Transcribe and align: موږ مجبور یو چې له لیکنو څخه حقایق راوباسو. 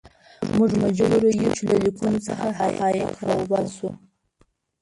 موږ 0.55 0.71
مجبور 0.83 1.23
یو 1.39 1.49
چې 1.57 1.63
له 1.69 1.75
لیکنو 1.85 2.17
څخه 2.27 2.47
حقایق 2.59 3.11
راوباسو. 3.27 3.89